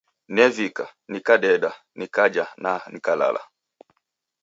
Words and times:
Nevika, 0.35 0.85
nikadeka, 1.11 1.69
nikajha 1.97 2.45
na 2.63 2.71
nikalala. 2.91 3.41